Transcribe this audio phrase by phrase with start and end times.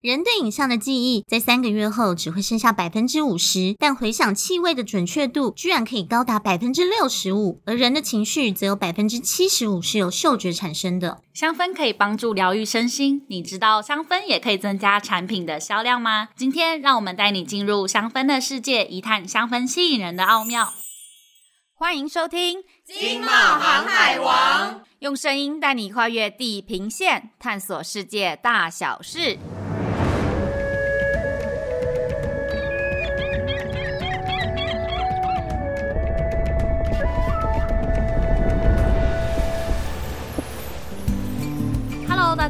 [0.00, 7.60] 人对影像的记忆在三个月后只会剩下百分之五十，但回想气味的准确度居然可以高达百分之六十五。
[7.66, 11.20] 而人的情绪则有百分之七十五是由嗅觉产生的。
[11.34, 16.28] 香氛可以帮助疗愈身心，你知道香氛也可以增加产品的销量吗？
[16.36, 20.74] 今天让我们带你进入香氛的世界，一探香氛吸引人的奥妙。
[21.74, 29.36] 欢迎收听《经贸航海王》，用声音带你跨越地平线，探索世界大小事。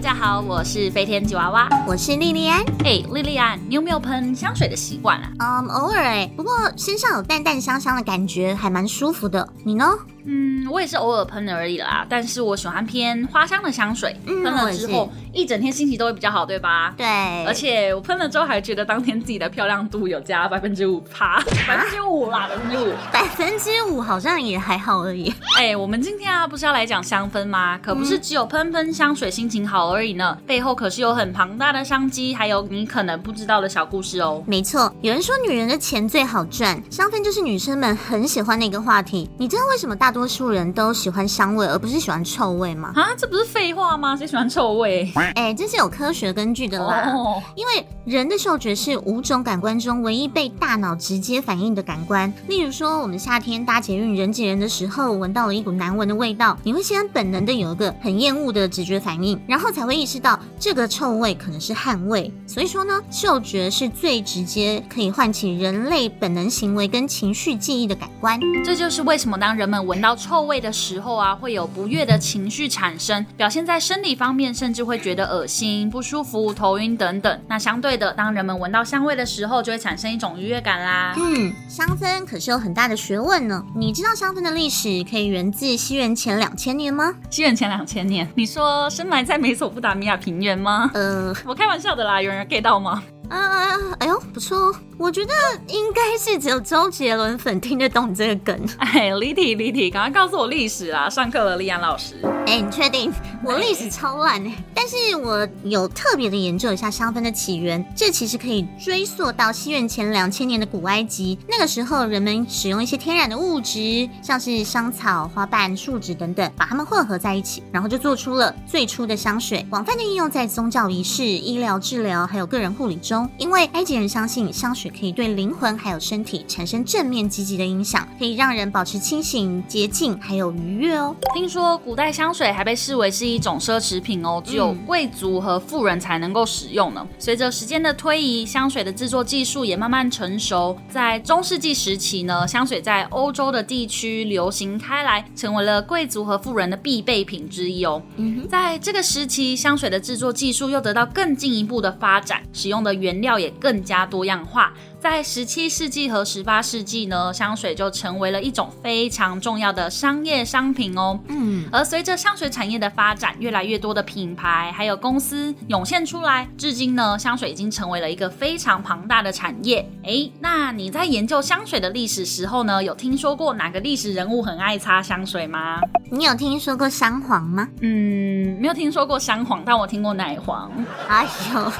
[0.00, 2.62] 大家好，我是飞天吉娃娃，我是莉莉安。
[2.84, 5.32] 哎，莉莉安，你有没有喷香水的习惯啊？
[5.40, 9.52] 嗯，偶尔哎，不过身上有淡淡香香的感觉，还蛮舒服的。
[9.64, 9.84] 你呢？
[10.30, 16.92] 嗯，我也是偶尔喷而已啦，但是我喜欢偏花香的香水，喷了之后一整天心情都会比较好，对吧？
[16.98, 17.06] 对，
[17.46, 25.32] 而且我喷了之后还觉得当天自己的漂亮度有加百分之五趴，百分之五啦，百分之五，百分之五好像也还好而已。
[25.58, 27.78] 哎，我们今天啊不是要来讲香氛吗？
[27.78, 34.42] 可不是只有喷喷香水心情好而已呢，背后可是有很庞大的商机，还有你可能不知道的小故事哦。
[34.46, 39.30] 没错，有人说女人的钱最好赚，香氛就是女生们很喜欢的一个话题。
[39.38, 42.92] 你知道为什么大多数人都喜欢香味，而不是喜欢臭味吗？
[42.94, 44.16] 啊，这不是废话吗？
[44.16, 45.10] 谁喜欢臭味？
[45.34, 47.12] 哎，这是有科学根据的啦。
[47.12, 47.42] Oh.
[47.54, 52.32] 因为人的嗅觉是五种感官中唯一被大脑直接反应的感官。
[52.48, 62.32] 例如说，我们夏天搭捷运人挤人的时候，闻到了一股难闻的味道，你会先本能的有一个很厌恶的直觉反应，然后才会意识到这个臭味可能是汗味。
[62.46, 68.40] 所以说呢，嗅觉是最直接可以唤起人类本能行为跟情绪记忆的感官。
[68.64, 77.40] 这就是为什么当人们闻到臭味的时候啊，会有不悦的情绪产生，表现在生理方面，甚至会觉得恶心、不舒服、头晕等等。
[77.48, 81.14] 那相对的，当人们闻到香味的时候，就会产生一种愉悦感啦。
[81.16, 83.64] 嗯，香氛可是有很大的学问呢。
[83.74, 87.14] 你知道香氛的历史可以源自西元前两千年吗？
[87.30, 90.90] 西元前两千年，你说深埋在美索不达米亚平原吗？
[90.94, 93.02] 呃，我开玩笑的啦，有人 get 到吗？
[93.28, 94.74] 啊，哎呦，不错哦。
[94.96, 95.32] 我觉得
[95.68, 98.66] 应该是只有周杰伦粉听得懂这个梗。
[98.78, 101.08] 哎，离题离题，赶快告诉我历史啊！
[101.08, 102.16] 上课了，莉安老师。
[102.46, 103.12] 哎，你确定？
[103.44, 107.84] 我历史超烂哎，但是我有特别的研究一下香氛的起源。
[107.94, 111.38] 这其实可以追溯到西元前两千年的古埃及。
[111.48, 123.17] 那个时候，人们使用一些天然的物质，像是香草、花瓣、树脂等等，把它们混合在一起，然后就做出了最初的香水，广泛的应用在宗教仪式、医疗治疗还有个人护理中。
[123.38, 124.88] 因为埃及人相信香水。
[124.98, 131.14] 可以对灵魂还有身体产生正面积极的影响，可以让人保持清醒、洁净还有愉悦哦。
[131.34, 137.06] 听说古代香水还被视为是一种奢侈品哦，只有贵族和富人才能够使用呢。
[137.18, 140.76] 随着时间的推移，香水的制作技术也慢慢成熟。
[140.88, 148.02] 在中世纪时期呢，香水在欧洲的地区流行开来，成为了贵族和富人的必备品之一哦。
[148.16, 154.72] 嗯，在这个时期，香水的制作技术又得到更进一步的发展，使用的原料也更加多样化。
[155.00, 161.16] 在十七世纪和十八世纪呢，香水就成为了一种非常重要的商业商品哦。
[161.28, 169.88] 嗯，而随着香水产业的发展，越来越多的品牌还有公司涌现出来，至今呢，香水已经成为了一个非常庞大的产业。
[170.02, 175.80] 诶，那你在研究香水的历史时候呢，有听说过哪个历史人物很爱擦香水吗？
[176.10, 177.68] 你有听说过香皇吗？
[177.82, 180.72] 嗯，没有听说过香皇，但我听过奶皇。
[181.06, 181.24] 哎
[181.54, 181.72] 呦，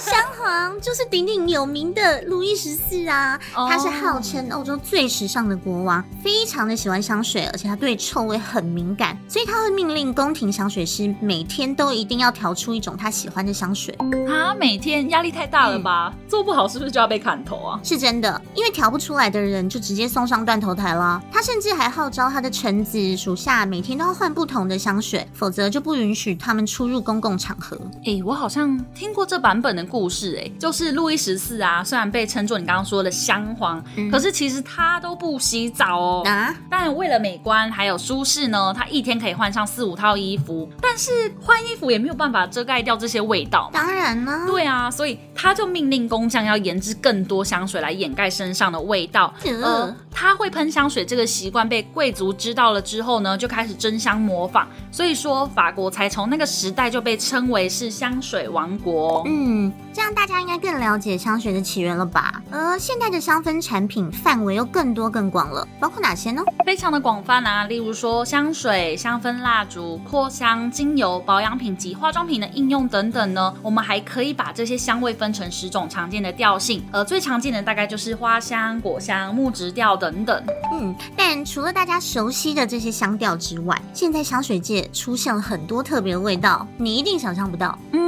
[0.00, 13.94] 香皇就是鼎鼎有名的路易十四啊，他是号称欧洲最时尚的国王，非常的喜欢香水，而且他对臭味很敏感，所以他会命令宫廷香水师每天都一定要调出一种他喜欢的香水。
[14.28, 16.12] 啊，每天压力太大了吧？
[16.14, 17.80] 嗯、做不好是不是就要被砍头啊？
[17.82, 21.22] 是真的，因为调不出来的人就直接送上断头台了。
[21.32, 27.76] 他甚至还号召他的臣子属下每天都要换不同的香水，否则就不允许他们出入公共场合。
[27.98, 32.86] 哎、欸，我好像听过这版本的故事、欸，哎，就是路易十四啊，虽然被称作你刚刚。
[32.86, 36.22] 说的香皇，嗯、可是其实他都不洗澡哦。
[36.24, 36.54] 啊！
[36.70, 40.70] 但为了美观还有舒适呢，他一天可以换上四五套衣服。
[40.80, 41.10] 但是
[41.40, 43.68] 换衣服也没有办法遮盖掉这些味道。
[43.72, 44.44] 当然呢。
[44.46, 49.34] 对啊，所以他就命令工匠要研制更多香水来掩盖身上的味道。
[49.44, 54.66] 嗯，呃他会喷香水这个习惯被贵族知道了之后呢，就开始争相模仿。
[54.92, 59.24] 所以说，法国才从那个时代就被称为是香水王国。
[59.26, 62.40] 嗯，这样样大家应该更了解香水的起源了吧？
[62.52, 66.40] 而现代的香氛产品范围又更多更广了，包括哪些呢？
[66.64, 73.52] 非常的广泛啊，例如说香水、香氛蜡烛、扩香、精油、保养品及化妆品的应用等等呢。
[73.60, 80.40] 我们还可以把这些香味分成十种常见的调性，而最常见的大概就是花香、果香、木质调等等。
[80.72, 87.76] 嗯，但除了大家熟悉的这些香调之外，现在香水界出现了很多特别的味道，你一定想象不到。
[87.90, 88.05] 嗯。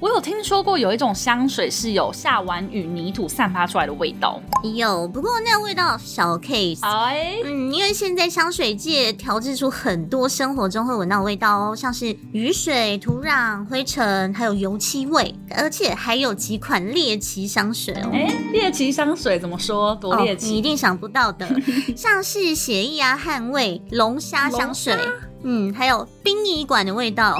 [0.00, 4.40] 我有听说过有一种香水是有下完雨泥土散发出来的味道，
[4.76, 6.86] 有，不过那个味道小 case。
[6.86, 18.10] 哎，嗯，因为现在香水界调制出很多生活中会闻到的味道哦，像是雨水、土壤、灰尘，还有油漆味，而且还有几款猎奇香水哦。
[18.12, 19.96] 哎，猎奇香水怎么说？
[19.96, 20.46] 多猎奇？
[20.46, 21.48] 哦，你一定想不到的，
[21.96, 24.96] 像是血液啊、汗味、龙虾香水，
[25.42, 27.36] 嗯，还有殡仪馆的味道。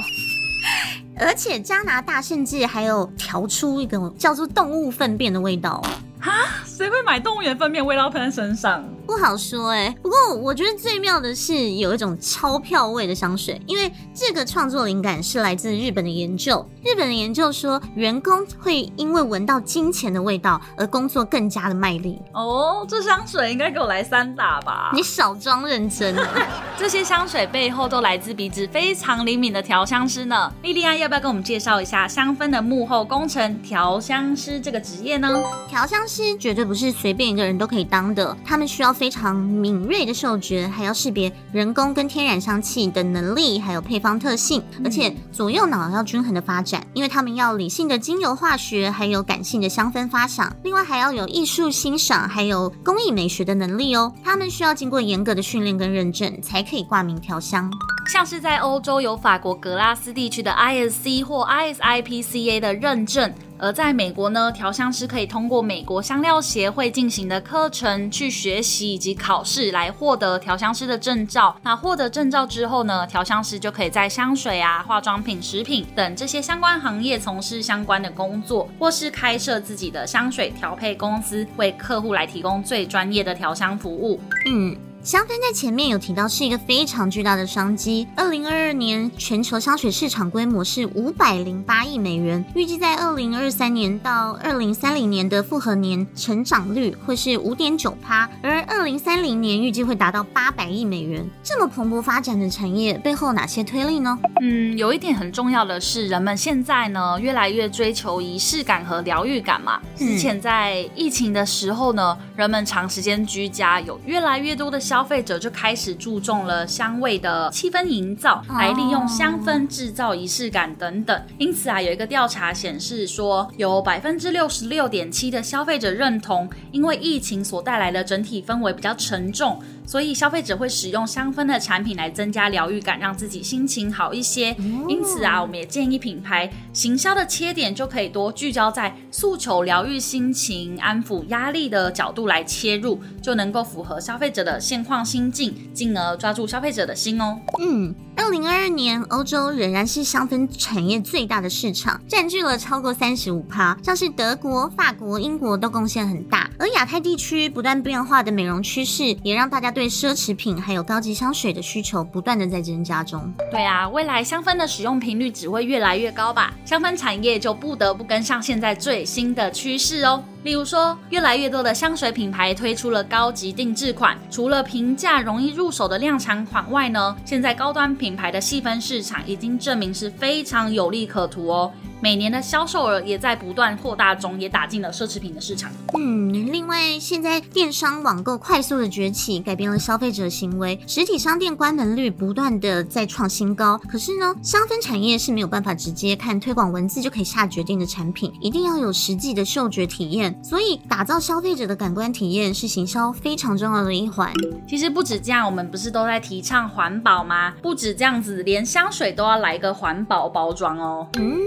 [1.17, 5.83] 而且加拿大甚至还有调出一个叫做动物粪便的味道。
[6.21, 6.31] 啊，
[6.65, 8.83] 谁会买动物园粪便味道喷在身上？
[9.09, 9.95] 不好说哎、欸。
[10.03, 16.63] 不过我觉得最妙的是有一种钞票味的香水，因为这个创作灵感是来自日本的研究。
[16.83, 22.21] 日本的研究说，员工会因为闻到金钱的味道而工作更加的卖力。
[22.33, 24.91] 哦，这香水应该给我来三打吧？
[24.93, 26.27] 你少装认真了。
[26.77, 30.53] 这些香水背后都来自鼻子非常灵敏的调香师呢。
[30.61, 35.27] 莉莉安要不要跟我们介绍一下香氛的幕后工程——调香师这个职业呢？
[35.67, 54.13] 调香师绝对不是随便一个人都可以当的，他们需要非常敏锐的嗅觉，还要识别人工跟天然香气的能力，还有配方特性，而且左右脑要均衡的发展，因为他们要理性的精油化学，还有感性的香氛发想，另外还要有艺术欣赏，还有工艺美学的能力哦。
[54.21, 57.71] 他们需要经过严格的训练跟认证，才可以挂名调香。
[58.09, 63.31] 像是在欧洲有法国格拉斯地区的 ISC 或 ISIPCA 的认证。
[63.59, 71.55] 而在美国呢，调香师可以通过美国香料协会进行的课程去学习以及考试，来获得调香师的证照。
[71.61, 84.19] 那获得证照之后呢，调香师就可以在香水啊、化妆品、食品等这些相关行业从事相关的工作，或是开设自己的香水调配公司，为客户来提供最专业的调香服务。
[84.47, 84.75] 嗯。
[85.01, 88.05] 香氛在前面有提到是一个非常巨大的商机。
[88.17, 101.25] 二零二二年全球香水市场规模是五百零八亿美元，预计在二零二三年到二零三零年的复合年成长率会是五点九趴，而二零三零年预计会达到八百亿美元。
[101.41, 104.19] 这么蓬勃发展的产业背后哪些推力呢？
[104.41, 109.79] 嗯，有一点很重要的是，人们现在呢越来越追求仪式感和疗愈感嘛。
[109.95, 114.77] 之前在疫情的时候呢，人们长时间居家，有越来越多的。
[114.89, 121.21] 消费者就开始注重了香味的气氛营造，来利用香氛制造仪式感等等。
[121.37, 129.61] 因此啊，有一个调查显示说，有百分之六十六点七的消费者认同，因为疫情所带来的整体氛围比较沉重。
[129.89, 134.55] 所以消费者会使用香氛的产品来增加疗愈感，让自己心情好一些。
[134.87, 147.39] 因此啊，我们也建议品牌行销的切点就可以多聚焦在诉求疗愈心情、安抚压力的角度来切入，就能够符合消费者的现况心境，进而抓住消费者的心哦。
[147.59, 156.49] 嗯，二零二二年欧洲仍然是香氛产业最大的市场，占据了超过三十五趴，像是德国、法国、英国都贡献很大。
[156.59, 163.33] 而亚太地区不断变化的美容趋势，也让大家对奢侈品还有高级香水的需求不断的在增加中。
[163.49, 166.53] 对啊，未来香氛的使用频率只会越来越高吧？
[166.65, 170.21] 香氛产业就不得不跟上现在最新的趋势哦。
[170.43, 181.71] 例如说，越来越多的香水品牌推出了高级定制款，除了平价容易入手的量产款外呢，现在高端品牌的细分市场已经证明是非常有利可图哦。
[182.01, 185.69] 每年的销售额也在不断扩大中，也打进了奢侈品的市场。
[185.95, 193.77] 嗯，另外，现在电商网购快速的崛起，改变了消费者行为，实体商店关门率不断的在创新高。
[193.89, 200.37] 可是呢，香氛产业是没有办法直接看推广文字就可以下决定的产品，一定要有实际的嗅觉体验。
[200.43, 204.31] 所以，打造消费者的感官体验是行销非常重要的一环。
[204.67, 207.53] 其实不止这样，我们不是都在提倡环保吗？
[207.61, 211.07] 不止这样子，连香水都要来个环保包装哦。
[211.19, 211.37] 嗯。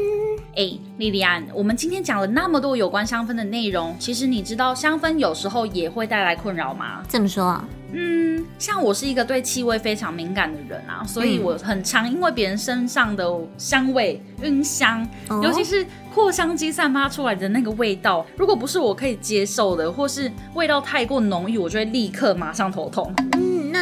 [0.54, 7.02] 哎，莉莉安，我们今天讲了那么多有关香氛的内容，其实你知道香氛有时候也会带来困扰吗？
[7.09, 7.66] 怎么说啊？
[7.94, 23.11] 嗯，像我是一个对气味非常敏感的人啊，所以我很常因为别人身上的香味晕香，哦、尤其是扩香机散发出来的那个味道，如果不是我可以接受的，或是味道太过浓郁，我就会立刻马上头痛。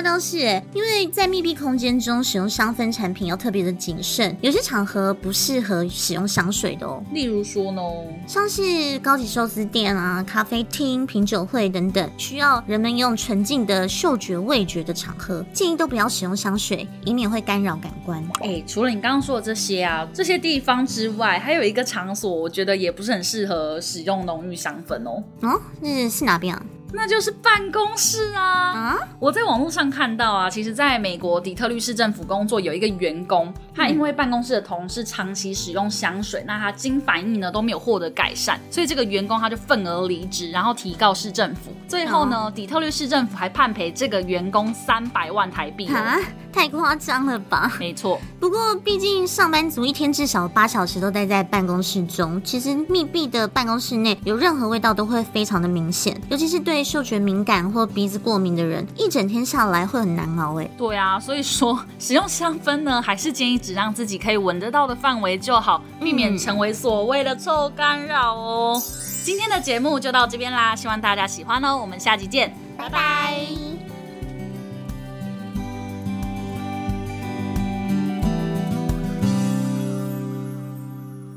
[0.00, 0.02] 嗯。
[0.02, 7.02] 那那倒是诶，因为在密闭空间中使用香氛产品要特别的谨慎，有些场合不适合使用香水的哦。
[7.12, 7.82] 例如说呢，
[8.26, 18.26] 像是高级寿司店啊、咖啡厅、品酒会等等，需要人们用纯净的嗅觉味觉的场合，建议都不要使用香水，以免会干扰感官。
[18.40, 25.22] 哎，除了你刚刚说的这些啊，这些地方之外，还有一个场所，我觉得也不是很适合使用浓郁香氛哦。
[25.42, 26.62] 哦，那是哪边啊？
[26.92, 28.42] 那就是办公室啊！
[28.42, 41.72] 啊，我在网络上看到啊，其实在美国底特律市政府工作有一个员工，他因为办公室的同事长期使用香水，那他经反应呢都没有获得改善，所以这个员工他就愤而离职，然后提告市政府。
[41.86, 45.86] 最后呢，哦、底特律市政府还判赔这个员工三百万台币。
[45.88, 46.18] 啊，
[46.52, 47.72] 太夸张了吧？
[47.78, 48.20] 没错。
[48.38, 60.70] 不过毕竟上班族一天至少八小时都待在办公室中，其实密闭的办公室内有任何味道都会非常的明显，尤其是对嗅觉敏感或鼻子过敏的人，一整天下来会很难熬哎。
[60.76, 68.74] 对啊，所以说使用香氛呢，还是建议只让自己可以闻得到的范围就好，避免成为所谓的臭干扰哦。
[68.76, 72.98] 嗯、今天的节目就到这边啦，希望大家喜欢哦，我们下集见，拜拜。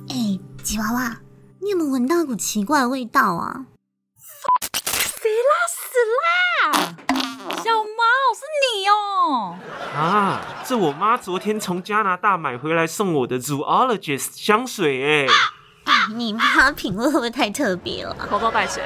[0.09, 1.17] 哎，吉娃娃，
[1.59, 3.65] 你有没有闻到一股奇怪的味道啊？
[5.93, 6.71] 死啦！
[7.57, 8.01] 小毛
[8.33, 9.55] 是你哦！
[9.95, 15.27] 啊，这我妈昨天从加拿大买回来送我的 Zoologist 香水哎。
[16.15, 18.15] 你妈品味会不会太特别了？
[18.27, 18.81] 偷偷带谁？